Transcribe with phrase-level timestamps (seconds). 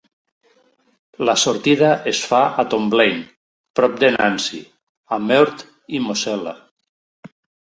[1.29, 3.21] La sortida es fa a Tomblaine,
[3.81, 4.63] prop de Nancy,
[5.19, 6.57] a Meurthe i Mosel·la.